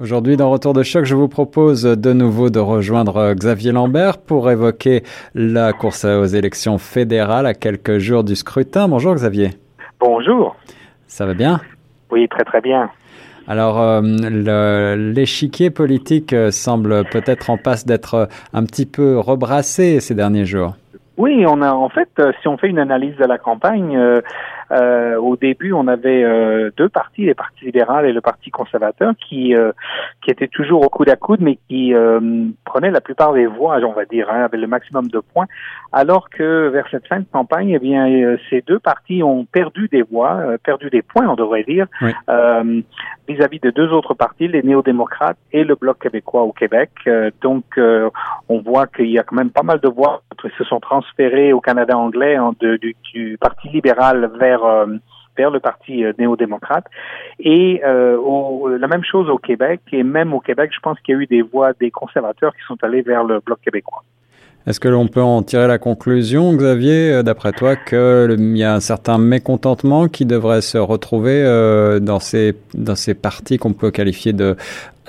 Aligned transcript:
Aujourd'hui, 0.00 0.36
dans 0.36 0.48
Retour 0.48 0.74
de 0.74 0.84
choc, 0.84 1.04
je 1.06 1.16
vous 1.16 1.26
propose 1.26 1.82
de 1.82 2.12
nouveau 2.12 2.50
de 2.50 2.60
rejoindre 2.60 3.34
Xavier 3.34 3.72
Lambert 3.72 4.18
pour 4.18 4.48
évoquer 4.48 5.02
la 5.34 5.72
course 5.72 6.04
aux 6.04 6.24
élections 6.24 6.78
fédérales 6.78 7.46
à 7.46 7.54
quelques 7.54 7.98
jours 7.98 8.22
du 8.22 8.36
scrutin. 8.36 8.86
Bonjour 8.86 9.12
Xavier. 9.16 9.50
Bonjour. 9.98 10.54
Ça 11.08 11.26
va 11.26 11.34
bien? 11.34 11.60
Oui, 12.12 12.28
très 12.28 12.44
très 12.44 12.60
bien. 12.60 12.90
Alors, 13.48 13.80
euh, 13.80 14.94
l'échiquier 14.94 15.70
politique 15.70 16.32
semble 16.52 17.02
peut-être 17.10 17.50
en 17.50 17.56
passe 17.56 17.84
d'être 17.84 18.28
un 18.52 18.64
petit 18.66 18.86
peu 18.86 19.18
rebrassé 19.18 19.98
ces 19.98 20.14
derniers 20.14 20.46
jours. 20.46 20.76
Oui, 21.18 21.44
on 21.46 21.62
a 21.62 21.72
en 21.72 21.88
fait, 21.88 22.08
euh, 22.20 22.32
si 22.40 22.48
on 22.48 22.56
fait 22.56 22.68
une 22.68 22.78
analyse 22.78 23.16
de 23.16 23.24
la 23.24 23.38
campagne, 23.38 23.98
euh, 24.70 25.16
au 25.16 25.36
début, 25.36 25.72
on 25.72 25.88
avait 25.88 26.22
euh, 26.22 26.70
deux 26.76 26.88
partis, 26.88 27.24
le 27.24 27.34
Parti 27.34 27.64
libéral 27.64 28.06
et 28.06 28.12
le 28.12 28.20
Parti 28.20 28.50
conservateur, 28.50 29.14
qui 29.16 29.54
euh, 29.54 29.72
qui 30.22 30.30
étaient 30.30 30.48
toujours 30.48 30.84
au 30.84 30.88
coude 30.88 31.08
à 31.08 31.16
coude, 31.16 31.40
mais 31.40 31.58
qui 31.68 31.94
prenaient 32.64 32.90
la 32.90 33.00
plupart 33.00 33.32
des 33.32 33.46
voix, 33.46 33.78
on 33.82 33.92
va 33.92 34.04
dire, 34.04 34.28
hein, 34.30 34.44
avec 34.44 34.60
le 34.60 34.66
maximum 34.66 35.08
de 35.08 35.20
points. 35.20 35.46
Alors 35.92 36.28
que 36.28 36.68
vers 36.68 36.86
cette 36.90 37.06
fin 37.06 37.20
de 37.20 37.26
campagne, 37.30 37.70
eh 37.70 37.78
bien, 37.78 38.36
ces 38.50 38.62
deux 38.62 38.78
partis 38.78 39.22
ont 39.22 39.44
perdu 39.44 39.88
des 39.88 40.02
voix, 40.02 40.40
perdu 40.62 40.90
des 40.90 41.02
points, 41.02 41.26
on 41.28 41.34
devrait 41.34 41.62
dire, 41.62 41.86
vis-à-vis 43.28 43.60
de 43.60 43.70
deux 43.70 43.90
autres 43.92 44.14
partis, 44.14 44.48
les 44.48 44.62
néo-démocrates 44.62 45.38
et 45.52 45.64
le 45.64 45.74
Bloc 45.74 45.98
québécois 46.00 46.42
au 46.42 46.52
Québec. 46.52 46.90
donc, 47.40 47.64
on 48.48 48.60
voit 48.60 48.86
qu'il 48.86 49.10
y 49.10 49.18
a 49.18 49.22
quand 49.22 49.36
même 49.36 49.50
pas 49.50 49.62
mal 49.62 49.80
de 49.80 49.88
voix 49.88 50.22
se 50.56 50.64
sont 50.64 50.80
transférées 50.80 51.52
au 51.52 51.60
Canada 51.60 51.96
anglais 51.96 52.36
du, 52.60 52.94
du 53.12 53.38
Parti 53.40 53.68
libéral 53.68 54.30
vers 54.38 54.64
euh, 54.64 54.86
vers 55.38 55.50
le 55.50 55.60
Parti 55.60 56.04
euh, 56.04 56.12
néo-démocrate. 56.18 56.84
Et 57.38 57.80
euh, 57.84 58.78
la 58.78 58.88
même 58.88 59.04
chose 59.04 59.30
au 59.30 59.38
Québec, 59.38 59.80
et 59.92 60.02
même 60.02 60.34
au 60.34 60.40
Québec, 60.40 60.70
je 60.74 60.80
pense 60.80 60.98
qu'il 61.00 61.14
y 61.14 61.18
a 61.18 61.22
eu 61.22 61.26
des 61.26 61.42
voix 61.42 61.72
des 61.80 61.90
conservateurs 61.90 62.54
qui 62.54 62.62
sont 62.66 62.76
allés 62.82 63.02
vers 63.02 63.24
le 63.24 63.40
Bloc 63.40 63.60
québécois. 63.60 64.02
Est-ce 64.68 64.80
que 64.80 64.88
l'on 64.88 65.08
peut 65.08 65.22
en 65.22 65.42
tirer 65.42 65.66
la 65.66 65.78
conclusion, 65.78 66.52
Xavier, 66.52 67.22
d'après 67.22 67.52
toi, 67.52 67.74
qu'il 67.74 68.56
y 68.56 68.62
a 68.62 68.74
un 68.74 68.80
certain 68.80 69.16
mécontentement 69.16 70.08
qui 70.08 70.26
devrait 70.26 70.60
se 70.60 70.76
retrouver 70.76 71.42
dans, 72.02 72.20
ces, 72.20 72.54
dans 72.74 72.94
ces 72.94 73.14
partis 73.14 73.56
qu'on 73.56 73.72
peut 73.72 73.90
qualifier 73.90 74.34
de 74.34 74.56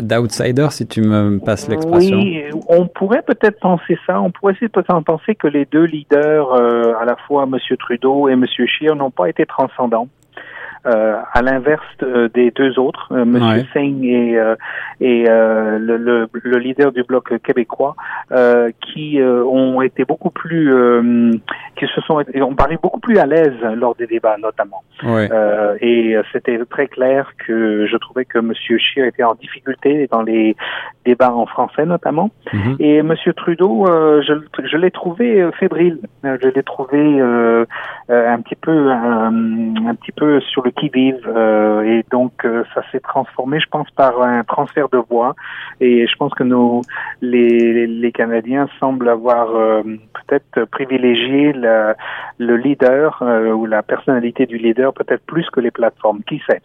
d'outsider, 0.01 0.67
si 0.71 0.87
tu 0.87 1.01
me 1.01 1.39
passes 1.39 1.67
l'expression? 1.67 2.17
Oui, 2.17 2.43
on 2.67 2.87
pourrait 2.87 3.21
peut-être 3.21 3.59
penser 3.59 3.97
ça. 4.05 4.21
On 4.21 4.31
pourrait 4.31 4.53
peut-être 4.53 4.99
penser 5.01 5.35
que 5.35 5.47
les 5.47 5.65
deux 5.65 5.83
leaders, 5.83 6.53
euh, 6.53 6.93
à 6.99 7.05
la 7.05 7.15
fois 7.27 7.43
M. 7.43 7.57
Trudeau 7.77 8.29
et 8.29 8.33
M. 8.33 8.45
Scheer, 8.47 8.95
n'ont 8.95 9.11
pas 9.11 9.29
été 9.29 9.45
transcendants. 9.45 10.07
Euh, 10.85 11.17
à 11.33 11.41
l'inverse 11.41 11.83
euh, 12.03 12.29
des 12.33 12.51
deux 12.51 12.79
autres, 12.79 13.09
euh, 13.11 13.23
M. 13.23 13.65
Singh 13.73 14.05
et, 14.05 14.37
euh, 14.37 14.55
et 15.01 15.25
le, 15.25 15.97
le, 15.97 16.29
le, 16.31 16.57
leader 16.57 16.93
du 16.93 17.03
bloc 17.03 17.37
québécois, 17.41 17.95
qui 18.81 19.19
ont 19.21 19.81
été 19.81 20.05
beaucoup 20.05 20.29
plus, 20.29 20.73
qui 21.75 21.85
se 21.87 22.01
sont, 22.01 22.23
ont 22.41 22.55
paru 22.55 22.77
beaucoup 22.81 22.99
plus 22.99 23.17
à 23.17 23.25
l'aise 23.25 23.55
lors 23.75 23.95
des 23.95 24.07
débats 24.07 24.37
notamment. 24.37 24.83
et 25.81 26.15
c'était 26.31 26.59
très 26.69 26.87
clair 26.87 27.31
que 27.45 27.85
je 27.85 27.97
trouvais 27.97 28.25
que 28.25 28.39
M. 28.39 28.53
Scheer 28.53 29.05
était 29.05 29.23
en 29.23 29.35
difficulté 29.35 30.07
dans 30.11 30.21
les 30.21 30.55
débats 31.05 31.33
en 31.33 31.45
français 31.45 31.85
notamment. 31.85 32.29
Mhm. 32.53 32.75
Et 32.79 32.97
M. 32.97 33.13
Trudeau, 33.35 33.85
je, 33.87 34.33
je 34.63 34.77
l'ai 34.77 34.91
trouvé 34.91 35.49
fébrile. 35.59 35.99
Je 36.23 36.47
l'ai 36.47 36.63
trouvé 36.63 37.21
un 38.09 38.41
petit 38.41 38.55
peu, 38.55 38.91
un 38.91 39.95
petit 39.95 40.11
peu 40.11 40.39
sur 40.41 40.63
le 40.63 40.68
qui 40.69 40.89
vivent 40.89 41.27
euh, 41.27 41.81
et 41.83 42.05
donc 42.11 42.45
euh, 42.45 42.63
ça 42.73 42.81
s'est 42.91 42.99
transformé, 42.99 43.59
je 43.59 43.67
pense, 43.69 43.89
par 43.91 44.21
un 44.21 44.43
transfert 44.43 44.89
de 44.89 44.97
voix 44.97 45.35
et 45.79 46.07
je 46.07 46.15
pense 46.15 46.33
que 46.33 46.43
nos 46.43 46.81
les, 47.21 47.87
les 47.87 48.11
Canadiens 48.11 48.67
semblent 48.79 49.09
avoir 49.09 49.55
euh, 49.55 49.81
peut-être 49.83 50.65
privilégié 50.65 51.53
le 51.53 52.57
leader 52.57 53.23
ou 53.55 53.65
la 53.65 53.83
personnalité 53.83 54.45
du 54.45 54.57
leader 54.57 54.93
peut-être 54.93 55.25
plus 55.25 55.49
que 55.49 55.59
les 55.59 55.71
plateformes. 55.71 56.21
Qui 56.23 56.41
sait? 56.49 56.61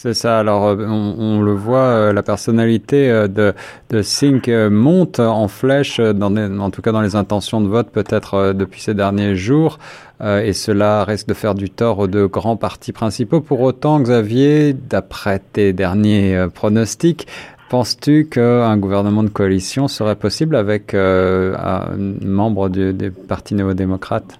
C'est 0.00 0.14
ça. 0.14 0.38
Alors, 0.38 0.76
on, 0.78 1.14
on, 1.18 1.42
le 1.42 1.52
voit, 1.52 2.12
la 2.12 2.22
personnalité 2.22 3.08
de, 3.28 3.52
de 3.90 4.02
Sink 4.02 4.48
monte 4.48 5.18
en 5.18 5.48
flèche, 5.48 5.98
dans 5.98 6.36
en 6.36 6.70
tout 6.70 6.82
cas 6.82 6.92
dans 6.92 7.00
les 7.00 7.16
intentions 7.16 7.60
de 7.60 7.66
vote, 7.66 7.88
peut-être 7.90 8.52
depuis 8.52 8.80
ces 8.80 8.94
derniers 8.94 9.34
jours. 9.34 9.80
Euh, 10.20 10.42
et 10.42 10.52
cela 10.52 11.04
risque 11.04 11.28
de 11.28 11.34
faire 11.34 11.54
du 11.54 11.70
tort 11.70 11.98
aux 11.98 12.06
deux 12.06 12.26
grands 12.26 12.56
partis 12.56 12.92
principaux. 12.92 13.40
Pour 13.40 13.60
autant, 13.60 14.00
Xavier, 14.00 14.72
d'après 14.72 15.40
tes 15.52 15.72
derniers 15.72 16.36
euh, 16.36 16.48
pronostics, 16.48 17.26
Penses-tu 17.70 18.30
qu'un 18.30 18.78
gouvernement 18.78 19.22
de 19.22 19.28
coalition 19.28 19.88
serait 19.88 20.16
possible 20.16 20.56
avec 20.56 20.94
euh, 20.94 21.54
un 21.58 21.98
membre 22.26 22.70
du, 22.70 22.94
des 22.94 23.10
partis 23.10 23.54
néo-démocrates? 23.54 24.38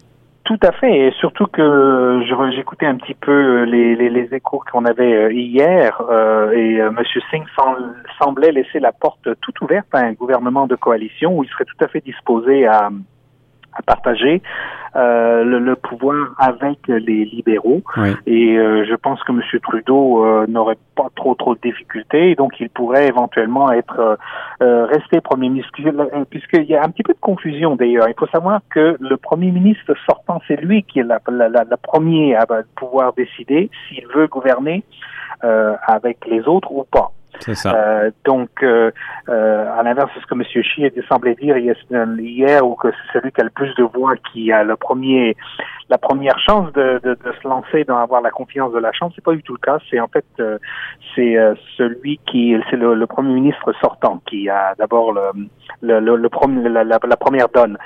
Tout 0.48 0.59
à 0.62 0.72
fait, 0.72 1.09
et 1.09 1.10
surtout 1.20 1.47
que 1.47 2.22
j'écoutais 2.56 2.86
un 2.86 2.97
petit 2.97 3.12
peu 3.12 3.64
les, 3.64 3.94
les, 3.94 4.09
les 4.09 4.34
échos 4.34 4.62
qu'on 4.72 4.86
avait 4.86 5.34
hier, 5.34 6.00
euh, 6.09 6.53
et 6.53 6.76
M. 6.76 6.98
Singh 7.31 7.44
semblait 8.19 8.53
laisser 8.53 8.81
la 8.81 8.92
porte 8.92 9.28
toute 9.42 9.60
ouverte 9.60 9.88
à 9.92 9.98
un 9.98 10.14
gouvernement 10.14 10.66
de 10.66 10.75
coalition 10.75 11.37
où 11.37 11.44
il 11.44 11.50
serait 11.50 11.66
tout 11.66 11.84
à 11.84 11.88
fait 11.88 12.00
disposé 12.00 12.66
à, 12.66 12.88
à 13.73 13.83
partager 13.83 14.43
euh, 14.97 15.45
le, 15.45 15.77
pouvoir 15.77 16.34
avec 16.39 16.79
les 16.89 17.25
libéraux. 17.25 17.83
Et 18.27 18.56
euh, 18.56 18.84
je 18.89 18.95
pense 18.95 19.23
que 19.23 19.33
M. 19.33 19.43
Trudeau 19.62 20.25
euh, 20.25 20.47
n'aurait 20.49 20.79
pas 20.97 21.09
trop 21.15 21.34
trop 21.34 21.55
de 21.55 21.61
difficultés, 21.61 22.34
donc 22.34 22.59
il 22.59 22.71
pourrait 22.71 23.06
éventuellement 23.06 23.71
être 23.71 24.19
resté 24.61 25.21
premier 25.21 25.51
ministre, 25.51 25.71
puisqu'il 26.31 26.65
y 26.65 26.75
a 26.75 26.83
un 26.83 26.89
petit 26.89 27.03
peu 27.03 27.12
de 27.12 27.21
confusion 27.21 27.77
d'ailleurs. 27.77 28.09
Il 28.09 28.15
faut 28.19 28.27
savoir 28.27 28.61
que 28.71 28.97
le 28.99 29.17
premier 29.17 29.51
ministre 29.51 29.95
sortant, 30.06 30.41
c'est 30.49 30.61
lui 30.61 30.83
qui 30.83 31.00
est 31.00 31.05
la, 31.05 31.21
la, 31.29 31.49
la, 31.49 31.77
premier 31.77 32.35
à 32.35 32.47
pouvoir 32.75 33.12
décider 33.12 33.71
s'il 33.89 34.06
veut 34.09 34.27
gouverner 34.27 34.83
avec 35.41 36.27
les 36.27 36.49
autres 36.49 36.73
ou 36.73 36.85
pas. 36.91 37.12
Ça. 37.41 37.75
Euh, 37.75 38.10
donc, 38.25 38.50
euh, 38.62 38.91
euh, 39.28 39.78
à 39.78 39.82
l'inverse 39.82 40.10
de 40.15 40.21
ce 40.21 40.26
que 40.26 40.34
M. 40.34 40.43
Xi 40.43 41.03
semblait 41.09 41.34
dire 41.34 41.56
hier, 41.56 42.66
ou 42.66 42.75
que 42.75 42.88
c'est 42.91 43.19
celui 43.19 43.32
qui 43.32 43.41
a 43.41 43.44
le 43.44 43.50
plus 43.50 43.75
de 43.75 43.84
voix 43.84 44.15
qui 44.32 44.50
a 44.53 44.65
le 44.65 44.76
premier, 44.76 45.37
la 45.88 45.99
première 45.99 46.38
chance 46.38 46.72
de, 46.72 47.00
de, 47.03 47.15
de 47.15 47.32
se 47.43 47.49
lancer 47.49 47.84
dans 47.84 47.99
avoir 47.99 48.21
la 48.21 48.31
confiance 48.31 48.72
de 48.72 48.78
la 48.78 48.93
Chambre, 48.93 49.12
c'est 49.15 49.25
pas 49.25 49.32
du 49.32 49.43
tout 49.43 49.54
le 49.54 49.59
cas. 49.59 49.78
C'est 49.91 50.00
en 50.00 50.09
fait 50.09 50.25
euh, 50.41 50.59
c'est 51.15 51.37
euh, 51.37 51.54
celui 51.76 52.19
qui, 52.26 52.56
c'est 52.71 52.76
le, 52.76 52.94
le, 52.94 53.06
premier 53.06 53.34
ministre 53.34 53.72
sortant 53.81 54.20
qui 54.26 54.49
a 54.49 54.75
d'abord 54.78 55.12
le, 55.12 55.31
le, 55.82 56.00
le, 56.00 56.16
le 56.16 56.69
la, 56.69 56.84
la, 56.84 57.16
première 57.16 57.49
donne. 57.49 57.78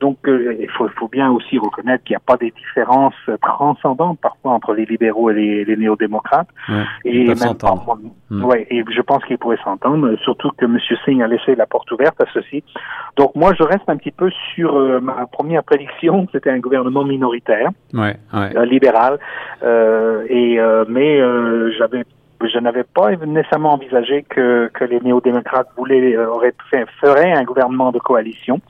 donc, 0.00 0.18
il 0.26 0.68
faut, 0.76 0.88
faut, 0.98 1.08
bien 1.08 1.30
aussi 1.30 1.58
reconnaître 1.58 2.04
qu'il 2.04 2.14
n'y 2.14 2.16
a 2.16 2.26
pas 2.26 2.36
des 2.36 2.50
différences 2.50 3.14
transcendantes 3.42 4.18
parfois 4.20 4.52
entre 4.52 4.74
les 4.74 4.86
libéraux 4.86 5.30
et 5.30 5.34
les, 5.34 5.64
les 5.64 5.76
néo-démocrates. 5.76 6.48
et 7.04 7.24
même 7.26 7.56
Ouais, 8.50 8.66
et 8.68 8.82
je 8.90 9.00
pense 9.00 9.24
qu'il 9.26 9.38
pourrait 9.38 9.60
s'entendre, 9.62 10.16
surtout 10.24 10.50
que 10.58 10.64
M. 10.64 10.76
Singh 11.04 11.22
a 11.22 11.28
laissé 11.28 11.54
la 11.54 11.66
porte 11.66 11.88
ouverte 11.92 12.20
à 12.20 12.24
ceci. 12.34 12.64
Donc 13.16 13.36
moi, 13.36 13.52
je 13.56 13.62
reste 13.62 13.88
un 13.88 13.96
petit 13.96 14.10
peu 14.10 14.28
sur 14.54 14.76
euh, 14.76 14.98
ma 14.98 15.24
première 15.26 15.62
prédiction, 15.62 16.26
c'était 16.32 16.50
un 16.50 16.58
gouvernement 16.58 17.04
minoritaire, 17.04 17.68
ouais, 17.94 18.16
ouais. 18.34 18.56
Euh, 18.56 18.64
libéral, 18.64 19.20
euh, 19.62 20.24
et 20.28 20.58
euh, 20.58 20.84
mais 20.88 21.20
j'avais 21.78 22.02
je 22.42 22.58
n'avais 22.58 22.84
pas 22.84 23.10
nécessairement 23.16 23.74
envisagé 23.74 24.24
que, 24.28 24.70
que 24.72 24.84
les 24.84 25.00
néo-démocrates 25.00 25.68
voulaient 25.76 26.16
auraient 26.16 26.54
fait, 26.70 26.86
feraient 27.00 27.32
un 27.32 27.44
gouvernement 27.44 27.92
de 27.92 27.98
coalition. 27.98 28.60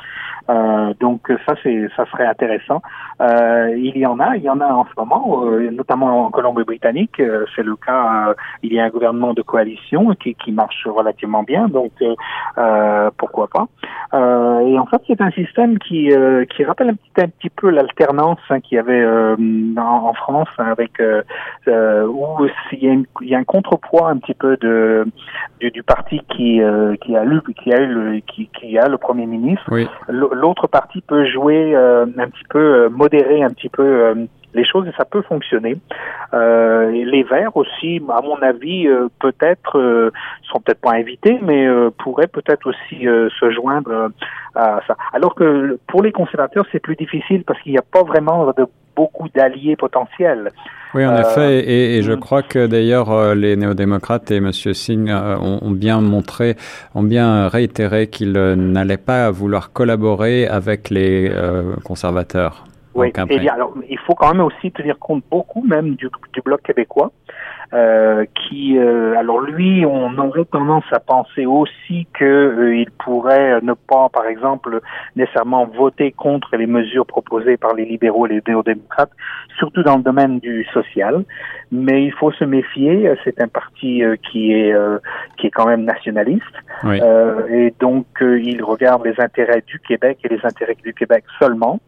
Euh, 0.49 0.95
donc 0.99 1.31
ça 1.47 1.55
c'est 1.63 1.89
ça 1.97 2.07
serait 2.07 2.27
intéressant. 2.27 2.83
Euh, 3.21 3.75
il 3.77 3.97
y 3.97 4.07
en 4.07 4.19
a, 4.19 4.37
il 4.37 4.43
y 4.43 4.49
en 4.49 4.61
a 4.61 4.67
en 4.67 4.85
ce 4.85 4.91
moment, 4.97 5.45
euh, 5.45 5.71
notamment 5.71 6.27
en 6.27 6.31
Colombie-Britannique, 6.31 7.21
euh, 7.21 7.45
c'est 7.55 7.63
le 7.63 7.77
cas. 7.77 8.35
il 8.63 8.73
y 8.73 8.81
a 8.81 8.85
un 8.85 8.89
gouvernement 8.89 9.35
de 9.35 9.43
coalition 9.43 10.15
qui, 10.15 10.35
qui 10.35 10.51
marche 10.53 10.87
relativement 10.87 11.43
bien, 11.43 11.69
donc 11.69 11.93
pourquoi 13.19 13.49
pas. 13.49 13.67
et 14.63 14.79
en 14.79 14.87
fait 14.87 15.03
c'est 15.07 15.21
un 15.21 15.31
système 15.31 15.79
qui 15.79 16.11
qui 16.51 16.65
rappelle 16.65 16.91
un 16.91 16.95
petit 16.95 17.21
un 17.21 17.29
petit 17.29 17.51
peu 17.51 17.71
l'alternance 17.71 18.39
hein, 18.49 18.61
qu'il 18.61 18.77
y 18.77 18.79
avait 18.79 19.05
en, 19.77 20.15
France 20.15 20.49
avec 20.59 21.01
où 21.01 22.47
il 22.73 22.85
y, 22.85 22.89
a 22.89 22.95
il 23.21 23.29
y 23.29 23.35
a 23.35 23.39
un 23.39 23.45
contrepoids 23.61 24.09
un 24.09 24.19
petit 24.19 24.35
peu 24.35 24.57
de 24.57 25.07
du, 25.61 25.71
du 25.71 25.83
parti 25.83 26.21
qui 26.31 26.61
qui 27.03 27.17
a 27.17 27.25
lu 27.25 27.41
qui 27.63 27.73
a 27.73 27.81
eu 27.81 27.87
le, 27.87 28.21
qui, 28.21 28.49
qui 28.49 28.79
a 28.79 28.89
le 28.89 28.99
premier 28.99 29.27
ministre. 29.27 29.65
Oui 29.71 29.89
l'autre 30.09 30.67
partie 30.67 31.01
peut 31.01 31.25
jouer 31.27 31.75
euh, 31.75 32.07
un 32.19 32.29
petit 32.29 32.45
peu, 32.49 32.59
euh, 32.59 32.89
modérer 32.89 33.43
un 33.43 33.51
petit 33.51 33.69
peu 33.69 33.83
euh, 33.83 34.15
les 34.55 34.65
choses 34.65 34.87
et 34.89 34.93
ça 34.97 35.05
peut 35.05 35.23
fonctionner. 35.23 35.77
Euh, 36.35 36.91
les 36.91 37.23
Verts 37.23 37.57
aussi, 37.57 38.03
à 38.09 38.21
mon 38.21 38.37
avis, 38.43 38.89
peut-être 39.21 39.79
euh, 39.79 40.11
sont 40.43 40.61
peut-être 40.61 40.81
pas 40.81 40.95
invités, 40.95 41.39
mais 41.43 41.69
pourraient 41.99 42.27
peut-être 42.27 42.67
aussi 42.67 43.05
se 43.05 43.51
joindre 43.51 44.11
à 44.55 44.81
ça. 44.87 44.97
Alors 45.13 45.35
que 45.35 45.79
pour 45.87 46.03
les 46.03 46.13
conservateurs, 46.13 46.67
c'est 46.73 46.81
plus 46.81 46.97
difficile 46.97 47.45
parce 47.45 47.61
qu'il 47.61 47.73
n'y 47.73 47.79
a 47.79 47.83
pas 47.83 48.03
vraiment 48.03 48.47
de 48.47 48.67
beaucoup 48.97 49.29
d'alliés 49.29 49.77
potentiels. 49.77 50.51
Oui, 50.95 51.07
en 51.07 51.17
effet, 51.17 51.71
et, 51.71 52.03
je 52.03 52.13
mm. 52.13 52.21
crois 52.21 52.43
que 52.43 52.67
d'ailleurs 52.67 53.35
les 53.35 53.57
néo-démocrates 53.57 54.31
et 54.31 54.37
M. 54.37 54.53
Singh 54.53 55.11
ont, 55.11 55.71
bien 55.71 56.01
montré, 56.01 56.57
ont 56.95 57.03
bien 57.03 57.49
réitéré 57.49 58.09
qu'ils 58.09 58.33
n'allaient 58.33 58.97
pas 58.97 59.31
vouloir 59.31 59.73
collaborer 59.73 60.47
avec 60.47 60.91
les 60.91 61.33
conservateurs. 61.85 62.65
Oui, 62.95 63.13
et 63.29 63.49
alors, 63.49 63.73
il 63.89 63.99
faut 64.01 64.15
quand 64.15 64.33
même 64.33 64.45
aussi 64.45 64.73
tenir 64.73 64.99
compte 64.99 65.23
beaucoup 65.31 65.63
même 65.63 65.95
du, 65.95 66.09
du 66.33 66.41
bloc 66.45 66.61
québécois. 66.63 67.13
Euh, 67.73 68.25
qui, 68.35 68.77
euh, 68.77 69.15
alors 69.17 69.41
lui, 69.41 69.87
on 69.87 70.19
aurait 70.19 70.45
tendance 70.47 70.83
à 70.91 70.99
penser 70.99 71.47
aussi 71.47 72.09
qu'il 72.19 72.27
euh, 72.27 72.85
pourrait 72.99 73.61
ne 73.63 73.75
pas, 73.75 74.09
par 74.09 74.27
exemple, 74.27 74.81
nécessairement 75.15 75.67
voter 75.67 76.11
contre 76.11 76.57
les 76.57 76.67
mesures 76.67 77.07
proposées 77.07 77.57
par 77.57 77.75
les 77.75 77.85
libéraux 77.85 78.27
et 78.27 78.31
les 78.31 78.43
néo-démocrates, 78.49 79.13
surtout 79.57 79.85
dans 79.85 79.99
le 79.99 80.03
domaine 80.03 80.41
du 80.41 80.67
social. 80.73 81.25
Mais 81.71 82.03
il 82.05 82.13
faut 82.13 82.33
se 82.33 82.45
méfier. 82.45 83.09
C'est 83.23 83.41
un 83.41 83.47
parti 83.47 84.03
qui 84.29 84.53
est 84.53 84.75
qui 85.37 85.47
est 85.47 85.51
quand 85.51 85.69
même 85.69 85.85
nationaliste, 85.85 86.43
et 86.85 87.73
donc 87.79 88.07
il 88.21 88.61
regarde 88.65 89.07
les 89.07 89.15
intérêts 89.21 89.63
du 89.65 89.79
Québec 89.79 90.19
et 90.25 90.29
les 90.29 90.41
intérêts 90.43 90.77
du 90.83 90.93
Québec 90.93 91.23
seulement. 91.39 91.79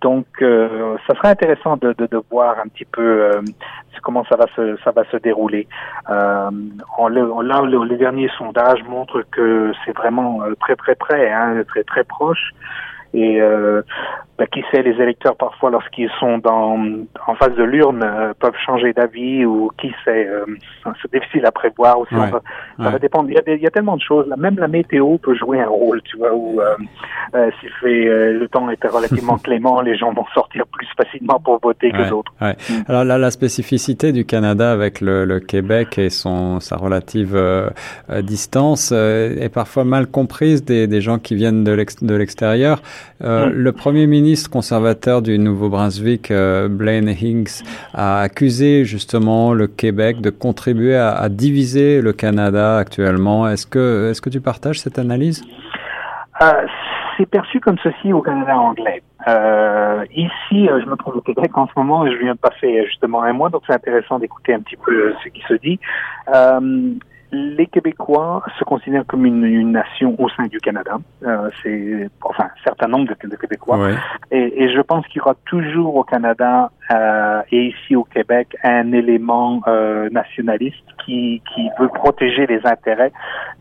donc, 0.00 0.26
ça 0.40 1.14
serait 1.14 1.28
intéressant 1.28 1.76
de, 1.76 1.92
de, 1.92 2.06
de, 2.06 2.20
voir 2.30 2.56
un 2.64 2.68
petit 2.68 2.86
peu 2.86 3.30
comment 4.02 4.24
ça 4.24 4.36
va 4.36 4.46
se 4.56 4.69
ça 4.84 4.90
va 4.90 5.04
se 5.04 5.16
dérouler. 5.16 5.66
Euh, 6.08 6.50
on, 6.98 7.08
là, 7.08 7.62
les 7.62 7.96
derniers 7.96 8.30
sondages 8.36 8.82
montrent 8.84 9.22
que 9.30 9.72
c'est 9.84 9.96
vraiment 9.96 10.42
euh, 10.42 10.54
très 10.60 10.76
très 10.76 10.94
près, 10.94 11.30
hein, 11.32 11.62
très 11.68 11.84
très 11.84 12.04
proche. 12.04 12.52
Et 13.12 13.40
euh, 13.40 13.82
ben, 14.40 14.46
qui 14.46 14.62
sait, 14.70 14.82
les 14.82 14.98
électeurs 15.02 15.36
parfois, 15.36 15.68
lorsqu'ils 15.70 16.08
sont 16.18 16.38
dans, 16.38 16.78
en 17.26 17.34
face 17.34 17.54
de 17.56 17.62
l'urne, 17.62 18.02
euh, 18.02 18.32
peuvent 18.38 18.56
changer 18.64 18.94
d'avis 18.94 19.44
ou 19.44 19.70
qui 19.78 19.92
sait, 20.02 20.26
euh, 20.26 20.46
c'est 21.02 21.12
difficile 21.12 21.44
à 21.44 21.52
prévoir. 21.52 21.98
Aussi, 21.98 22.14
ça 22.14 22.40
va 22.78 22.98
dépendre. 22.98 23.28
Il 23.28 23.34
y, 23.34 23.38
a, 23.38 23.42
il 23.54 23.60
y, 23.60 23.66
a, 23.66 23.70
tellement 23.70 23.98
de 23.98 24.00
choses. 24.00 24.26
Là. 24.28 24.36
Même 24.38 24.56
la 24.58 24.66
météo 24.66 25.18
peut 25.18 25.34
jouer 25.34 25.60
un 25.60 25.68
rôle, 25.68 26.00
tu 26.04 26.16
vois, 26.16 26.32
où 26.32 26.58
euh, 26.58 26.74
euh 27.34 27.50
s'il 27.60 27.68
fait 27.82 28.32
le 28.32 28.48
temps 28.48 28.70
était 28.70 28.88
relativement 28.88 29.36
clément, 29.44 29.82
les 29.82 29.98
gens 29.98 30.14
vont 30.14 30.24
sortir 30.32 30.64
plus 30.68 30.88
facilement 30.96 31.38
pour 31.38 31.60
voter 31.62 31.92
que 31.92 32.08
d'autres. 32.08 32.32
Mm. 32.40 32.54
Alors 32.88 33.04
là, 33.04 33.18
la 33.18 33.30
spécificité 33.30 34.10
du 34.12 34.24
Canada 34.24 34.72
avec 34.72 35.02
le, 35.02 35.26
le 35.26 35.40
Québec 35.40 35.98
et 35.98 36.08
son 36.08 36.60
sa 36.60 36.78
relative 36.78 37.38
distance 38.22 38.90
est 38.92 39.52
parfois 39.52 39.84
mal 39.84 40.06
comprise 40.06 40.64
des, 40.64 40.86
des 40.86 41.02
gens 41.02 41.18
qui 41.18 41.34
viennent 41.34 41.62
de 41.62 42.14
l'extérieur. 42.14 42.80
Euh, 43.22 43.46
mm. 43.46 43.52
Le 43.52 43.72
premier 43.72 44.06
ministre 44.06 44.50
conservateur 44.50 45.22
du 45.22 45.38
Nouveau-Brunswick, 45.38 46.30
euh, 46.30 46.68
Blaine 46.68 47.08
Hinks, 47.08 47.62
a 47.94 48.20
accusé 48.20 48.84
justement 48.84 49.52
le 49.52 49.66
Québec 49.66 50.20
de 50.20 50.30
contribuer 50.30 50.96
à, 50.96 51.10
à 51.10 51.28
diviser 51.28 52.00
le 52.00 52.12
Canada 52.12 52.78
actuellement. 52.78 53.48
Est-ce 53.48 53.66
que, 53.66 54.10
est-ce 54.10 54.20
que 54.20 54.30
tu 54.30 54.40
partages 54.40 54.80
cette 54.80 54.98
analyse? 54.98 55.44
Euh, 56.42 56.52
C'est 57.18 57.26
perçu 57.26 57.60
comme 57.60 57.76
ceci 57.82 58.12
au 58.12 58.22
Canada 58.22 58.56
anglais. 58.56 59.02
Ici, 60.16 60.66
je 60.66 60.86
me 60.88 60.96
trouve 60.96 61.16
au 61.16 61.20
Québec 61.20 61.50
en 61.54 61.66
ce 61.66 61.72
moment 61.76 62.06
et 62.06 62.10
je 62.10 62.16
viens 62.16 62.32
de 62.32 62.38
passer 62.38 62.86
justement 62.86 63.22
un 63.22 63.34
mois, 63.34 63.50
donc 63.50 63.62
c'est 63.66 63.74
intéressant 63.74 64.18
d'écouter 64.18 64.54
un 64.54 64.60
petit 64.60 64.76
peu 64.76 65.14
ce 65.22 65.28
qui 65.28 65.42
se 65.46 65.54
dit. 65.54 65.78
Les 67.32 67.66
Québécois 67.66 68.42
se 68.58 68.64
considèrent 68.64 69.06
comme 69.06 69.24
une, 69.24 69.44
une 69.44 69.72
nation 69.72 70.16
au 70.18 70.28
sein 70.30 70.46
du 70.46 70.58
Canada. 70.58 70.98
Euh, 71.24 71.48
c'est 71.62 72.08
enfin 72.22 72.44
un 72.44 72.62
certain 72.64 72.88
nombre 72.88 73.08
de, 73.08 73.28
de 73.28 73.36
Québécois. 73.36 73.90
Et, 74.30 74.64
et, 74.64 74.72
je 74.74 74.80
pense 74.80 75.06
qu'il 75.06 75.18
y 75.18 75.20
aura 75.20 75.34
toujours 75.44 75.94
au 75.96 76.04
Canada 76.04 76.70
euh, 76.92 77.42
et 77.52 77.66
ici 77.66 77.96
au 77.96 78.04
Québec 78.04 78.56
un 78.62 78.92
élément 78.92 79.60
euh, 79.66 80.08
nationaliste 80.10 80.84
qui, 81.04 81.42
qui 81.54 81.68
veut 81.78 81.88
protéger 81.88 82.46
les 82.46 82.60
intérêts 82.66 83.12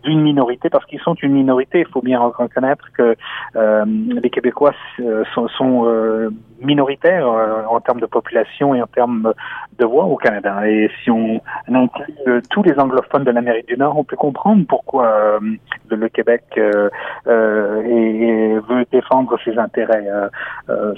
d'une 0.03 0.21
minorité 0.21 0.69
parce 0.69 0.85
qu'ils 0.85 0.99
sont 1.01 1.15
une 1.15 1.33
minorité. 1.33 1.79
Il 1.79 1.87
faut 1.87 2.01
bien 2.01 2.19
reconnaître 2.19 2.85
que 2.93 3.15
euh, 3.55 3.85
les 3.85 4.29
Québécois 4.29 4.73
euh, 4.99 5.23
sont, 5.33 5.47
sont 5.49 5.85
euh, 5.85 6.29
minoritaires 6.61 7.27
en 7.27 7.79
termes 7.79 7.99
de 7.99 8.05
population 8.05 8.75
et 8.75 8.81
en 8.81 8.87
termes 8.87 9.33
de 9.77 9.85
voix 9.85 10.05
au 10.05 10.17
Canada. 10.17 10.67
Et 10.67 10.89
si 11.03 11.11
on 11.11 11.41
inclut 11.67 12.41
tous 12.49 12.63
les 12.63 12.77
anglophones 12.79 13.23
de 13.23 13.31
l'Amérique 13.31 13.67
du 13.67 13.77
Nord, 13.77 13.97
on 13.97 14.03
peut 14.03 14.17
comprendre 14.17 14.65
pourquoi 14.67 15.39
le 15.89 16.09
Québec 16.09 16.43
veut 17.25 18.85
défendre 18.91 19.37
ses 19.45 19.57
intérêts. 19.57 20.05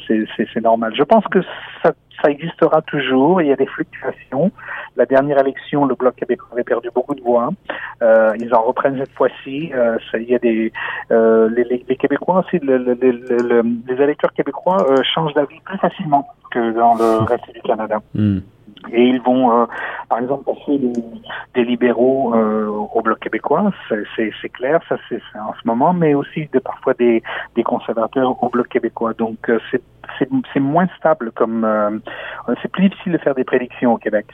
C'est 0.07 0.61
normal. 0.61 0.93
Je 0.95 1.03
pense 1.03 1.25
que 1.25 1.39
ça 1.83 1.93
ça 2.21 2.29
existera 2.29 2.81
toujours. 2.81 3.41
Il 3.41 3.47
y 3.47 3.51
a 3.51 3.55
des 3.55 3.65
fluctuations. 3.65 4.51
La 4.97 5.05
dernière 5.05 5.39
élection, 5.39 5.85
le 5.85 5.95
Bloc 5.95 6.15
québécois 6.15 6.49
avait 6.53 6.63
perdu 6.63 6.89
beaucoup 6.93 7.15
de 7.15 7.21
voix. 7.21 7.49
Euh, 8.01 8.33
ils 8.39 8.53
en 8.53 8.61
reprennent 8.61 8.97
cette 8.97 9.13
fois-ci. 9.13 9.71
Euh, 9.73 9.97
il 10.15 10.29
y 10.29 10.35
a 10.35 10.39
des 10.39 10.71
euh, 11.11 11.49
les, 11.49 11.63
les, 11.87 11.95
Québécois 11.95 12.43
aussi, 12.45 12.59
le, 12.59 12.77
le, 12.77 12.93
le, 12.93 13.63
les 13.87 14.03
électeurs 14.03 14.33
québécois 14.33 14.85
changent 15.13 15.33
d'avis 15.33 15.59
plus 15.63 15.77
facilement 15.77 16.27
que 16.51 16.71
dans 16.73 16.95
le 16.95 17.23
reste 17.23 17.53
du 17.53 17.61
Canada. 17.61 17.99
Hmm. 18.13 18.39
Et 18.91 19.03
ils 19.03 19.21
vont, 19.21 19.51
euh, 19.51 19.65
par 20.09 20.19
exemple, 20.19 20.43
passer 20.45 20.79
des, 21.55 21.63
libéraux 21.63 22.33
euh, 22.35 22.67
au 22.67 23.01
bloc 23.01 23.19
québécois, 23.19 23.71
c'est 23.89 24.49
clair, 24.49 24.81
ça 24.89 24.97
c'est 25.07 25.21
en 25.35 25.53
ce 25.53 25.65
moment, 25.65 25.93
mais 25.93 26.13
aussi 26.13 26.49
de, 26.51 26.59
parfois 26.59 26.93
des, 26.93 27.21
des 27.55 27.63
conservateurs 27.63 28.41
au 28.43 28.49
bloc 28.49 28.67
québécois. 28.67 29.13
Donc 29.13 29.49
euh, 29.49 29.59
c'est 30.19 30.59
moins 30.59 30.87
stable, 30.97 31.31
comme 31.31 32.01
c'est 32.61 32.71
plus 32.71 32.89
difficile 32.89 33.13
de 33.13 33.17
faire 33.17 33.35
des 33.35 33.43
prédictions 33.43 33.93
au 33.93 33.97
Québec. 33.97 34.27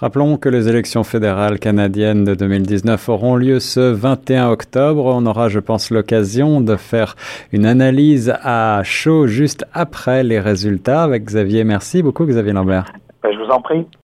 Rappelons 0.00 0.36
que 0.36 0.48
les 0.48 0.68
élections 0.68 1.02
fédérales 1.02 1.58
canadiennes 1.58 2.22
de 2.22 2.36
2019 2.36 3.08
auront 3.08 3.34
lieu 3.34 3.58
ce 3.58 3.80
21 3.80 4.48
octobre. 4.48 5.04
On 5.04 5.26
aura, 5.26 5.48
je 5.48 5.58
pense, 5.58 5.90
l'occasion 5.90 6.60
de 6.60 6.76
faire 6.76 7.16
une 7.50 7.66
analyse 7.66 8.32
à 8.44 8.82
chaud 8.84 9.26
juste 9.26 9.64
après 9.72 10.22
les 10.22 10.38
résultats 10.38 11.02
avec 11.02 11.24
Xavier. 11.24 11.64
Merci 11.64 12.04
beaucoup, 12.04 12.26
Xavier 12.26 12.52
Lambert. 12.52 12.92
Ben, 13.22 13.32
je 13.32 13.38
vous 13.38 13.50
en 13.50 13.60
prie. 13.60 13.86